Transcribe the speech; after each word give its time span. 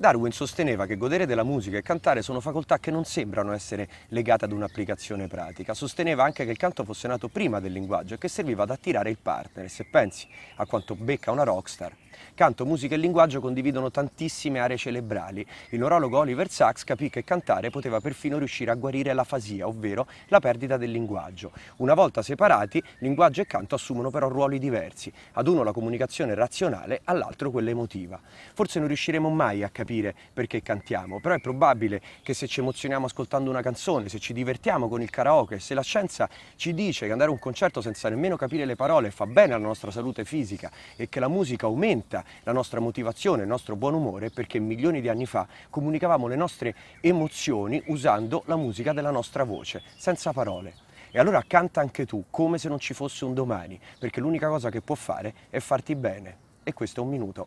Darwin 0.00 0.32
sosteneva 0.32 0.86
che 0.86 0.96
godere 0.96 1.26
della 1.26 1.44
musica 1.44 1.76
e 1.76 1.82
cantare 1.82 2.22
sono 2.22 2.40
facoltà 2.40 2.78
che 2.78 2.90
non 2.90 3.04
sembrano 3.04 3.52
essere 3.52 3.86
legate 4.08 4.46
ad 4.46 4.52
un'applicazione 4.52 5.26
pratica. 5.26 5.74
Sosteneva 5.74 6.24
anche 6.24 6.46
che 6.46 6.50
il 6.50 6.56
canto 6.56 6.84
fosse 6.84 7.06
nato 7.06 7.28
prima 7.28 7.60
del 7.60 7.72
linguaggio 7.72 8.14
e 8.14 8.16
che 8.16 8.28
serviva 8.28 8.62
ad 8.62 8.70
attirare 8.70 9.10
il 9.10 9.18
partner. 9.18 9.68
Se 9.68 9.84
pensi 9.84 10.26
a 10.56 10.64
quanto 10.64 10.94
becca 10.94 11.32
una 11.32 11.42
rockstar, 11.42 11.94
Canto, 12.34 12.64
musica 12.64 12.94
e 12.94 12.98
linguaggio 12.98 13.40
condividono 13.40 13.90
tantissime 13.90 14.60
aree 14.60 14.76
cerebrali. 14.76 15.46
Il 15.70 15.78
neurologo 15.78 16.18
Oliver 16.18 16.50
Sacks 16.50 16.84
capì 16.84 17.10
che 17.10 17.24
cantare 17.24 17.70
poteva 17.70 18.00
perfino 18.00 18.38
riuscire 18.38 18.70
a 18.70 18.74
guarire 18.74 19.12
l'afasia, 19.12 19.66
ovvero 19.66 20.06
la 20.28 20.40
perdita 20.40 20.76
del 20.76 20.90
linguaggio. 20.90 21.52
Una 21.76 21.94
volta 21.94 22.22
separati, 22.22 22.82
linguaggio 22.98 23.42
e 23.42 23.46
canto 23.46 23.74
assumono 23.74 24.10
però 24.10 24.28
ruoli 24.28 24.58
diversi. 24.58 25.12
Ad 25.32 25.46
uno 25.46 25.62
la 25.62 25.72
comunicazione 25.72 26.34
razionale, 26.34 27.00
all'altro 27.04 27.50
quella 27.50 27.70
emotiva. 27.70 28.20
Forse 28.54 28.78
non 28.78 28.88
riusciremo 28.88 29.28
mai 29.28 29.62
a 29.62 29.68
capire 29.68 30.14
perché 30.32 30.62
cantiamo, 30.62 31.20
però 31.20 31.34
è 31.34 31.40
probabile 31.40 32.00
che 32.22 32.34
se 32.34 32.46
ci 32.46 32.60
emozioniamo 32.60 33.06
ascoltando 33.06 33.50
una 33.50 33.62
canzone, 33.62 34.08
se 34.08 34.18
ci 34.18 34.32
divertiamo 34.32 34.88
con 34.88 35.02
il 35.02 35.10
karaoke, 35.10 35.58
se 35.58 35.74
la 35.74 35.82
scienza 35.82 36.28
ci 36.56 36.74
dice 36.74 37.06
che 37.06 37.12
andare 37.12 37.30
a 37.30 37.32
un 37.32 37.38
concerto 37.38 37.80
senza 37.80 38.08
nemmeno 38.08 38.36
capire 38.36 38.64
le 38.64 38.76
parole 38.76 39.10
fa 39.10 39.26
bene 39.26 39.54
alla 39.54 39.66
nostra 39.66 39.90
salute 39.90 40.24
fisica 40.24 40.70
e 40.96 41.08
che 41.08 41.20
la 41.20 41.28
musica 41.28 41.66
aumenta 41.66 42.09
aumenta 42.10 42.24
la 42.42 42.52
nostra 42.52 42.80
motivazione, 42.80 43.42
il 43.42 43.48
nostro 43.48 43.76
buon 43.76 43.94
umore 43.94 44.30
perché 44.30 44.58
milioni 44.58 45.00
di 45.00 45.08
anni 45.08 45.26
fa 45.26 45.46
comunicavamo 45.70 46.26
le 46.26 46.36
nostre 46.36 46.74
emozioni 47.00 47.80
usando 47.86 48.42
la 48.46 48.56
musica 48.56 48.92
della 48.92 49.10
nostra 49.10 49.44
voce, 49.44 49.82
senza 49.96 50.32
parole. 50.32 50.88
E 51.12 51.18
allora 51.18 51.42
canta 51.46 51.80
anche 51.80 52.06
tu, 52.06 52.24
come 52.30 52.58
se 52.58 52.68
non 52.68 52.78
ci 52.78 52.94
fosse 52.94 53.24
un 53.24 53.34
domani, 53.34 53.80
perché 53.98 54.20
l'unica 54.20 54.48
cosa 54.48 54.70
che 54.70 54.80
può 54.80 54.94
fare 54.94 55.34
è 55.50 55.58
farti 55.58 55.94
bene. 55.94 56.48
E 56.62 56.72
questo 56.72 57.00
è 57.00 57.04
un 57.04 57.10
minuto. 57.10 57.46